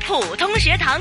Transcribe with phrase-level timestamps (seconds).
[0.00, 1.00] 普通学堂。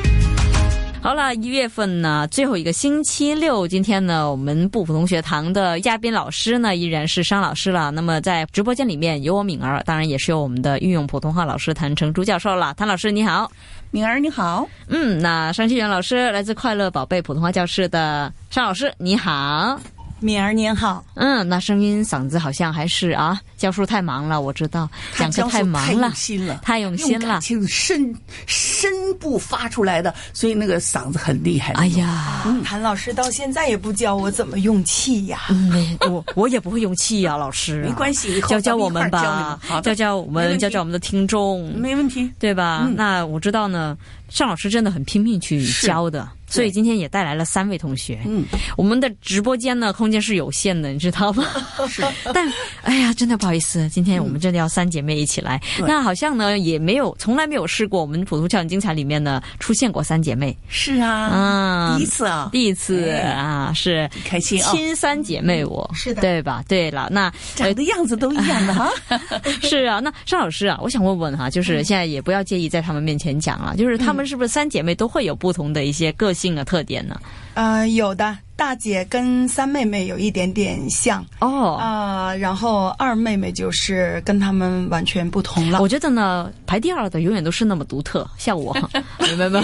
[1.01, 7.91] 好了，一月份呢，最后一个星期六，今天呢，我们不普通学堂的嘉宾老师呢，依然是商老师了。
[7.91, 12.73] 那么在直播间里面有我敏儿，当然也是有我们的运用普通话老师谭成珠教授了。
[12.73, 13.51] 谭老师你好，
[13.91, 19.79] 敏儿你好，嗯，那商庆元老师来自快乐宝贝普通话教室的商老师你好。
[20.19, 28.15] 敏儿您好，嗯，那声音嗓子好像还是啊，教书太忙了，我知道讲课太忙了，太用心了，太用心了，用深
[28.47, 31.73] 深部发出来的，所以那个嗓子很厉害。
[31.73, 42.89] 哎呀，谭老师到现在也不教我怎么用气呀，嗯，我我也不会用气呀，老师，没关系，教教我们吧，教教我们，教教我们的听众，没问题，对吧？
[42.95, 43.97] 那我知道呢，
[44.29, 46.27] 尚老师真的很拼命去教的。
[46.47, 48.21] 所以今天也带来了三位同学。
[48.23, 48.45] 嗯，
[48.77, 51.43] 我们的直播间呢，空间是有限的，你知道吗？
[51.89, 52.03] 是。
[52.31, 52.47] 但
[52.83, 55.59] 哎呀，真的不好意思，今天我们真的要三姐妹一起来。
[55.79, 60.55] 那好像呢，也没有从来没有试过，我们普通教育精彩里面呢出现过三姐妹。
[60.69, 66.63] 是啊，啊，第一次啊，第一次啊，是开心啊，亲三姐妹，我是的，对吧？
[66.67, 68.89] 对了，那长的样子都一样的哈。
[69.63, 77.19] 是啊，那尚老师啊，我想问问哈，就是现在也不要介意在他们面前讲了，就是他们是不是三姐妹都会有不同的一些个性的特点呢？
[77.55, 85.81] 呃，有的大姐跟三妹妹有一点点像哦，啊，然后二妹妹就是跟他们完全不同了。
[85.81, 88.73] 我觉得呢，排第二的永远都是那么独特，像我，
[89.19, 89.63] 明白吗？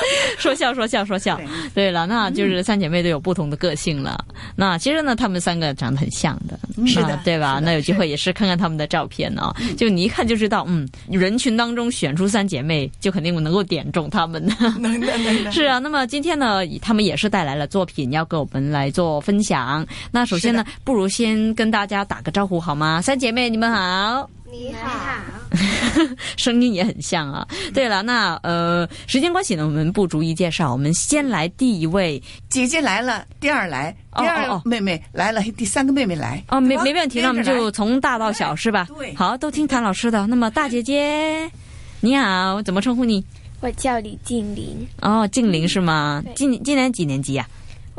[0.38, 1.40] 说笑说笑说笑，
[1.74, 4.24] 对了，那就是三姐妹都有不同的个性了。
[4.56, 7.60] 那其实呢，她们三个长得很像的，是的，对吧？
[7.62, 14.44] 那有机会也是看看她们的照片呢，就你一看就知道，嗯，人群当中选出三姐妹，就肯定能够点中她们。
[14.80, 15.50] 能的，能的。
[15.52, 19.86] 是啊，那么今天呢，她们也是带来了作品要跟我们来做分享。
[20.10, 23.00] 那首先呢，不如先跟大家打个招呼好吗？
[23.00, 24.28] 三姐妹，你们好。
[24.52, 25.18] 你好，
[26.36, 27.48] 声音也很像啊。
[27.72, 36.44] 对了，那呃，时间关系呢，我们不逐一介绍，我们先来第一位姐姐来了，第二来，第二妹妹来了，第三个妹妹来。
[36.48, 38.86] 哦，没没问题，那我们就从大到小是吧？
[38.98, 40.26] 对，好，都听谭老师的。
[40.26, 41.50] 那么大姐姐，
[42.00, 43.24] 你好，怎么称呼你？
[43.60, 44.86] 我叫李静玲。
[45.00, 46.22] 哦，静玲是吗？
[46.36, 47.48] 今今年几年级呀？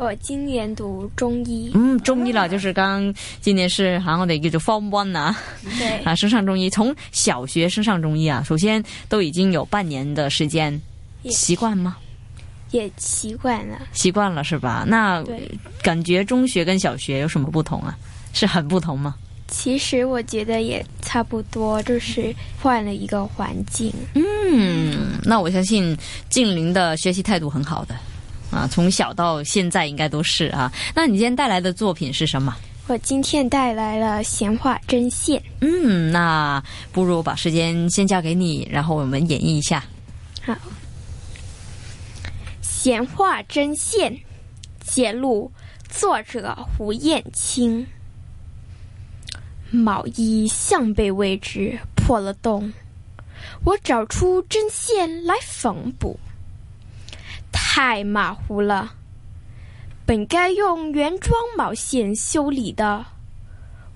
[0.04, 3.10] 我今年读中医，嗯，中医了，就是刚
[3.40, 5.34] 今年是好像得叫做 Form One 啊，
[5.78, 10.78] 对 啊，升上中医，从小学升上中医啊，首先都已经有半年的时间，
[11.30, 11.96] 习惯吗？
[12.70, 14.84] 也习惯了，习惯了是吧？
[14.86, 15.24] 那
[15.82, 17.96] 感觉中学跟小学有什么不同啊？
[18.34, 19.14] 是很不同吗？
[19.48, 23.90] 其实我觉得也差不多，就是换了一个环境。
[24.14, 25.96] 嗯，那我相信
[26.28, 27.96] 静玲的学习态度很好的。
[28.54, 30.72] 啊，从小到现在应该都是啊。
[30.94, 32.54] 那你今天带来的作品是什么？
[32.86, 35.42] 我今天带来了闲话针线。
[35.60, 36.62] 嗯，那
[36.92, 39.82] 不如把时间先交给你，然后我们演绎一下。
[40.42, 40.54] 好，
[42.60, 44.16] 闲话针线，
[44.80, 45.50] 揭露
[45.88, 47.86] 作者胡彦青。
[49.70, 52.72] 毛衣向背位置破了洞，
[53.64, 56.20] 我找出针线来缝补。
[57.76, 58.94] 太马虎了！
[60.06, 63.04] 本该用原装毛线修理的，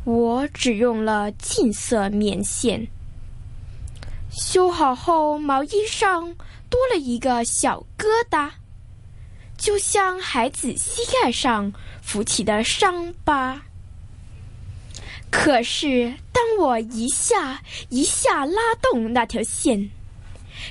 [0.02, 2.88] 我只用了近色棉线。
[4.32, 6.34] 修好后，毛衣上
[6.68, 8.50] 多了一个小疙瘩，
[9.56, 11.72] 就像孩子膝盖上
[12.02, 13.62] 浮起的伤疤。
[15.30, 19.88] 可是，当我一下一下拉动那条线，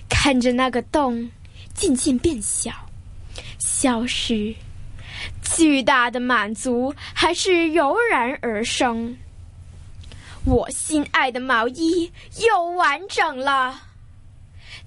[0.09, 1.31] 看着那个洞
[1.73, 2.69] 渐渐变小。
[3.59, 4.53] 消失，
[5.41, 9.17] 巨大的满足还是油然而生。
[10.45, 12.11] 我心爱的毛衣
[12.47, 13.81] 又完整了，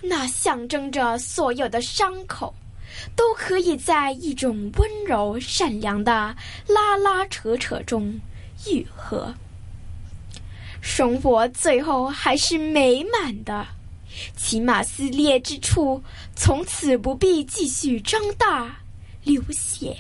[0.01, 2.55] 那象征着所有的伤口
[3.15, 6.35] 都可以在一种温柔善良的
[6.67, 8.19] 拉拉扯扯中
[8.67, 9.35] 愈合。
[10.81, 13.67] 生活最后还是美满的。
[14.37, 16.03] 起码撕裂之处，
[16.35, 18.77] 从此不必继续张大
[19.25, 19.97] 流血。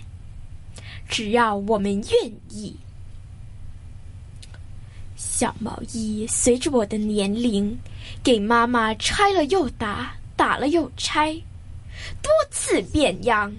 [1.08, 2.76] 只要我们愿意。
[5.16, 7.78] 小毛衣随着我的年龄，
[8.22, 11.34] 给妈妈拆了又打，打了又拆，
[12.22, 13.52] 多次变样，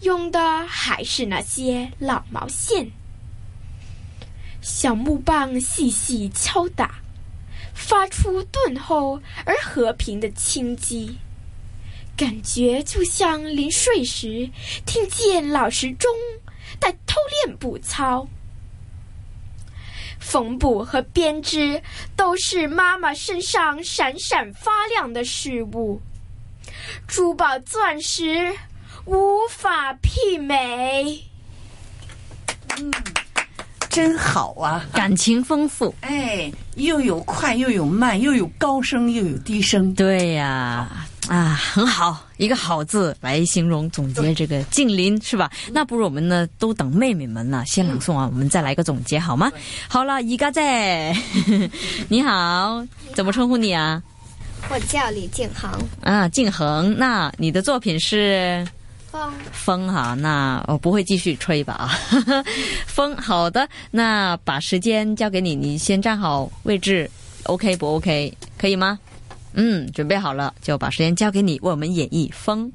[0.00, 2.90] 用的还是那些老毛线。
[4.60, 7.00] 小木棒细细敲打。
[7.78, 11.16] 发出顿后而和平的轻击，
[12.16, 14.50] 感觉就像临睡时
[14.84, 16.10] 听见老师钟
[16.80, 17.16] 在偷
[17.46, 18.26] 练步操。
[20.18, 21.80] 缝补和编织
[22.16, 26.02] 都是妈妈身上闪闪发亮的事物，
[27.06, 28.54] 珠宝钻石
[29.06, 31.24] 无法媲美。
[32.76, 32.92] 嗯，
[33.98, 35.92] 真好啊，感情丰富。
[36.02, 39.92] 哎，又有快又有慢，又有高声又有低声。
[39.92, 40.88] 对呀。
[41.26, 45.50] 啊，很好，一个好字来形容总结这个近邻是吧？
[45.72, 49.50] 那不如我们呢，都等妹妹们呢先朗诵啊，我们再来个总结好吗？
[49.88, 51.12] 好了，一个在，
[52.06, 52.86] 你好，
[53.16, 54.00] 怎么称呼你啊？
[54.70, 55.68] 我叫李静恒。
[56.02, 58.64] 啊，静恒，那你的作品是
[59.10, 60.14] 风风哈？
[60.14, 61.88] 那我不会继续吹吧啊？
[62.86, 67.10] 风，好的，那把时间交给你，你先站好位置
[67.44, 68.36] ，OK 不 OK？
[68.58, 68.98] 可以吗？
[69.54, 72.66] 嗯，准备好了，就把时间交给你，为我们演绎《风》。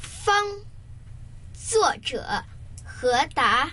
[0.00, 0.34] 风，
[1.52, 2.24] 作者
[2.82, 3.70] 何达。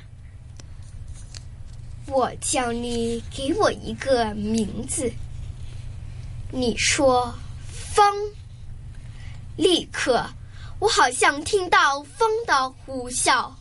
[2.07, 5.09] 我叫你给我一个名字，
[6.51, 7.33] 你说
[7.69, 8.03] 风，
[9.55, 10.29] 立刻，
[10.81, 13.51] 我好像听到风的呼啸，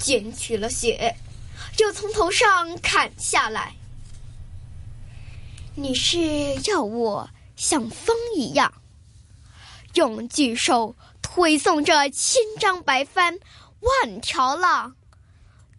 [0.00, 1.14] 卷起了雪，
[1.76, 3.76] 就从头上砍下来。
[5.76, 6.18] 你是
[6.68, 8.82] 要我像风一样，
[9.94, 13.38] 用巨手推送着千张白帆、
[13.78, 14.96] 万条浪，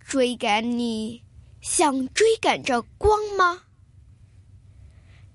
[0.08, 1.22] 追赶你，
[1.60, 3.64] 像追赶着光吗？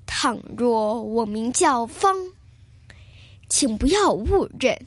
[0.07, 2.33] 倘若我名叫风，
[3.49, 4.87] 请不要误认，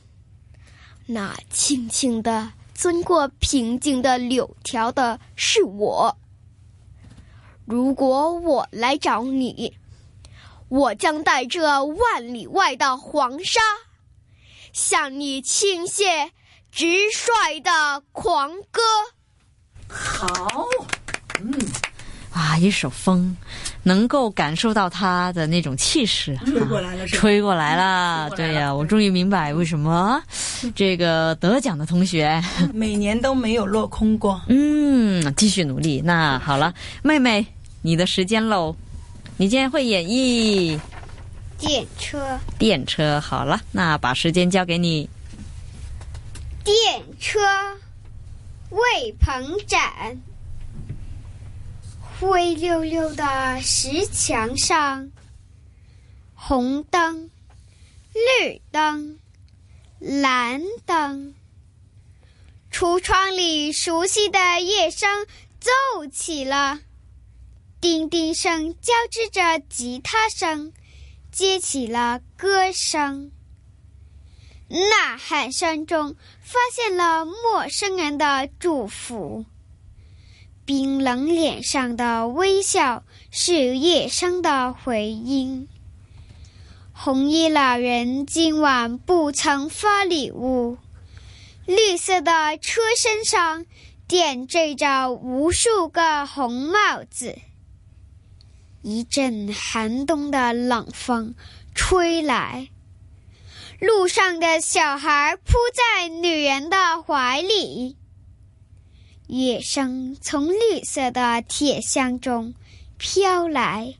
[1.06, 6.18] 那轻轻的钻过平静的柳条的是我。
[7.66, 9.74] 如果我来找你，
[10.68, 13.60] 我将带着万里外的黄沙，
[14.74, 16.31] 向你倾泻
[16.72, 18.81] 直率的狂歌。
[19.88, 20.66] 好，
[21.42, 21.54] 嗯，
[22.31, 23.36] 啊，一首风，
[23.83, 28.30] 能够感受到他的那种气势，吹过来了，吹过来了。
[28.31, 30.22] 对呀，我终于明白为什么
[30.75, 32.42] 这个得奖的同学
[32.74, 34.42] 每年都没有落空过。
[34.48, 36.01] 嗯，继续努力。
[36.04, 37.45] 那好了，妹妹。
[37.83, 38.75] 你的时间喽，
[39.38, 40.80] 你今天会演绎
[41.57, 42.39] 电车。
[42.60, 45.10] 电车好了，那把时间交给你。
[46.63, 46.75] 电
[47.19, 47.39] 车，
[48.69, 49.81] 魏鹏展。
[52.21, 55.12] 灰溜溜的石墙上，
[56.35, 57.31] 红灯、
[58.13, 59.18] 绿灯、
[59.97, 61.33] 蓝灯，
[62.71, 65.25] 橱窗里熟悉的乐声
[65.59, 66.81] 奏起了。
[67.81, 70.71] 叮叮声交织着吉他声，
[71.31, 73.31] 接起了歌声。
[74.69, 79.44] 呐喊声中发现了陌生人的祝福，
[80.73, 85.68] 冰冷脸上的微笑是夜声的回音。
[86.94, 90.77] 红衣老人今晚不曾发礼物，
[91.65, 93.65] 绿色的车身上
[94.07, 97.38] 点缀着无数个红帽子。
[98.81, 101.35] 一阵寒冬的冷风
[101.75, 102.69] 吹来，
[103.77, 107.97] 路上的小孩扑在女人的怀里。
[109.31, 112.54] 乐声从绿色的铁箱中
[112.98, 113.95] 飘来，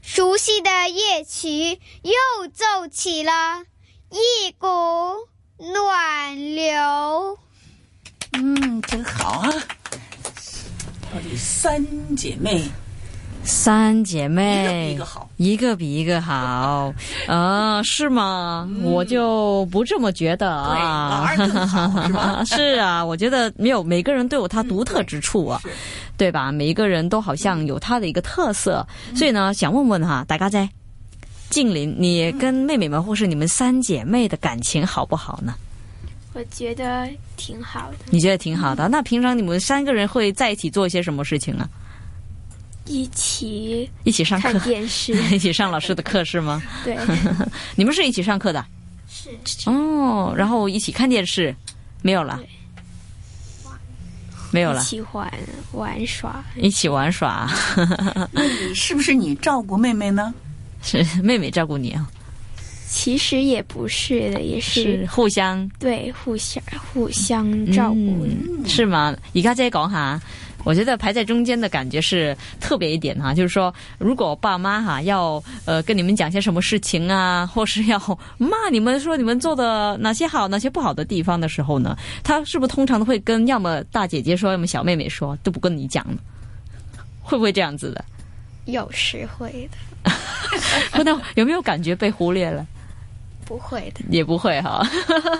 [0.00, 3.64] 熟悉的乐曲又奏起了
[4.10, 4.68] 一股
[5.58, 7.36] 暖流。
[8.34, 9.50] 嗯，真好啊！
[11.12, 12.62] 到底三姐妹。
[13.48, 16.94] 三姐妹，一个比一个好，一个比一个好，
[17.26, 18.68] 啊， 是吗？
[18.82, 21.34] 我就不这么觉得啊。
[21.34, 22.44] 是吧？
[22.46, 25.58] 是啊，我觉得没有每个人都有他独特之处啊，
[26.18, 26.52] 对吧？
[26.52, 28.86] 每一个人都好像有他的一个特色，
[29.16, 30.68] 所以呢，想问问哈，大家在
[31.48, 35.54] 静林，你跟妹妹们或是你们三姐妹的感情好不好呢？
[36.34, 37.96] 我觉得挺好的。
[38.10, 38.88] 你觉得挺好的？
[38.88, 41.66] 那平常你们三个人会在一起做一些什么事情啊？
[42.88, 46.60] 一起一起上课，电视， 一起上老师的课是吗？
[46.84, 46.96] 对，
[47.76, 48.64] 你们是一起上课的？
[49.08, 49.30] 是
[49.70, 51.54] 哦，然后一起看电视，
[52.02, 52.40] 没有了，
[54.50, 55.30] 没有了，喜欢
[55.72, 57.48] 玩玩耍，一起玩耍。
[58.74, 60.32] 是不是你照顾妹妹呢？
[60.82, 62.08] 是妹妹照顾你啊？
[62.88, 68.26] 其实也不是的，也是互相对互相互相照顾，
[68.66, 69.14] 是吗？
[69.34, 70.20] 而家再讲下。
[70.68, 77.98] 我觉得排在中间的感觉是特别一点哈，就是说，如果爸妈哈要呃跟你们讲些什么事情啊，或是要
[78.36, 86.06] 骂你们说你们做的哪些好哪些不好的地方的时候呢，他是不是通常都会跟要么大姐姐说，要么小妹妹说，都不跟你讲，
[87.22, 88.04] 会不会这样子的？
[88.66, 89.66] 有时会
[90.04, 90.12] 的，
[91.02, 92.66] 那有没有感觉被忽略了？
[93.46, 94.02] 不会的。
[94.10, 94.86] 也不会哈。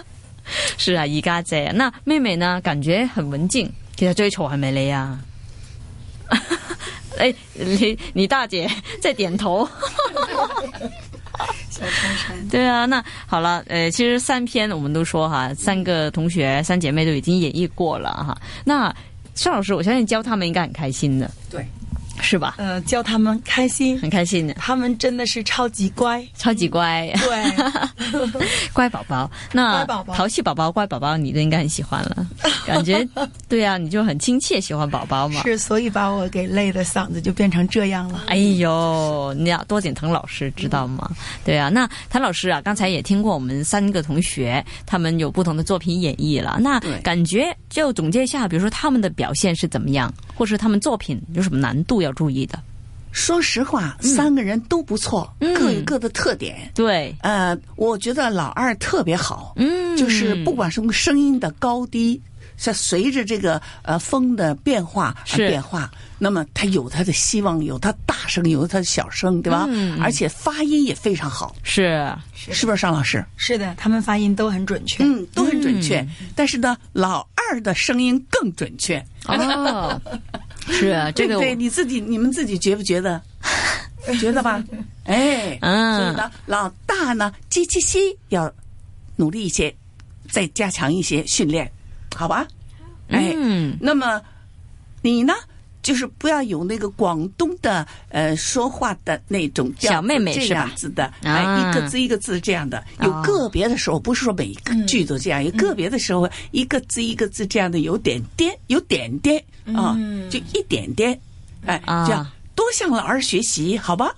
[0.79, 2.59] 是啊，一家姐，那妹妹呢？
[2.63, 5.19] 感觉很文静，其实最嘈係咪你啊？
[7.19, 8.71] 哎，你你大姐
[9.03, 9.69] 在点头。
[12.49, 18.41] 对啊，那好了，呃，其实三篇我们都说哈，三个同学、三姐妹都已经演绎过了哈。
[18.65, 18.95] 那
[19.35, 21.67] 邵老师，我相信教他们应该很开心的，对，
[22.21, 22.55] 是吧？
[22.59, 24.47] 呃，教他们开心，很开心。
[24.47, 28.41] 的，他们真的是超级乖，超级乖，对，
[28.73, 29.31] 乖宝宝。
[29.53, 30.15] 那乖宝宝。
[30.15, 32.27] 淘气宝宝、乖宝宝，你都应该很喜欢了，
[32.67, 33.07] 感觉
[33.49, 35.43] 对啊，你就很亲切，喜欢宝宝嘛。
[35.43, 38.25] 是，所以把我给累的嗓子就变成这样了。
[38.27, 41.11] 哎呦，你要多点滕老师，知道吗？
[41.45, 52.57] 对啊，那谭老师啊，刚才也听过我们三个同学他们有不同的作品演绎了，那感觉就总结一下，比如说他们的表现是怎么样，或是他们作品有什么难度要注意的？
[53.11, 56.71] 说实话，三个人都不错，嗯各有各的特点。
[56.77, 62.21] 对，呃，我觉得老二特别好，嗯，就是不管什么声音的高低，
[62.57, 69.67] 是随着这个呃风的变化而是变化，那么他有他的希望，有他大声，有他的小声，对吧？
[69.69, 73.25] 嗯而且发音也非常好，是是不是，尚老师？
[73.37, 75.03] 是的，他们发音都很准确。
[75.03, 76.01] 嗯，都很准确。
[76.03, 80.01] 嗯但是呢，老二的声音更准确，哦，
[80.71, 81.55] 是啊，这个对对？
[81.57, 83.21] 你自己你们自己觉不觉得？
[84.21, 84.63] 觉得吧？
[85.05, 88.51] 哎，嗯所以呢，老大呢，叽叽西要
[89.17, 89.75] 努力一些，
[90.31, 91.71] 再加强一些训练，
[92.17, 92.47] 好吧？
[93.09, 94.21] 哎，嗯那么
[95.03, 95.35] 你呢？
[95.89, 101.33] 就是不要有那个广东的呃说话的那种小妹妹这样子的，啊。
[101.33, 102.85] 哎，一个字一个字这样的。
[103.01, 109.43] 有哦个别的时候，不是说每一个句都这样，有个别的时候一个字一个字这样的有点颠，有点颠
[109.75, 109.97] 啊，
[110.29, 111.19] 就一点点，
[111.65, 112.05] 哎，啊。
[112.07, 114.15] 这样多向老二学习，好吧？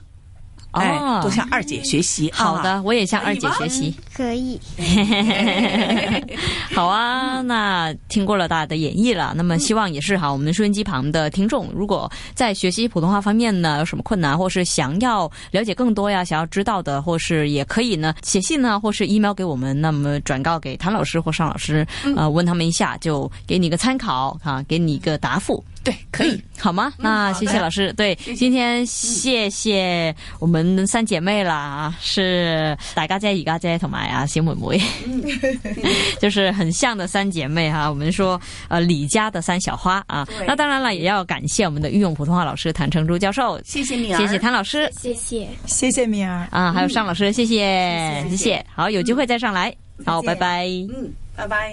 [0.72, 2.28] 哎哦，多向二姐学习。
[2.30, 3.94] 啊好的，我也向二姐可以吗学习。
[4.14, 4.60] 可以，
[6.74, 21.86] 好啊，那听过了大家的演绎了，那么希望也是哈，我们收音机旁的听众，如果在学习普通话方面呢有什么困难，或是想要了解更多呀，想要知道的，或是也可以呢写信呢，或是 email 给我们，那么转告给谭老师或尚老师，
[22.16, 25.64] 呃，问他们一下，就给你一个参考啊，给你一个答复。
[25.82, 26.40] 对，可以。
[26.58, 26.92] 好吗？
[26.98, 27.92] 那谢谢老师。
[27.94, 34.80] 对，今天谢谢我们三姐妹啦，是大家姐、二家姐同埋啊小妹妹，
[36.20, 37.88] 就是很像的三姐妹哈。
[37.88, 45.48] 我们说呃李家的三小花啊，那当然了，也要感谢我们的御用普通话老师谭成珠教授，谢谢你啊，谢谢谭老师谢谢。
[45.66, 46.46] 谢谢敏儿。
[46.50, 48.66] 啊，还有尚老师，谢谢谢谢。
[48.74, 49.74] 好，有机会再上来。
[50.04, 50.66] 好，拜拜。
[50.94, 51.68] 嗯，拜拜。